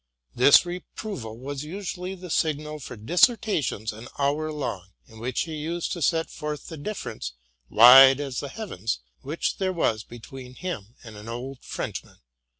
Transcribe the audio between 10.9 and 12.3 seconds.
and an old Frenchman.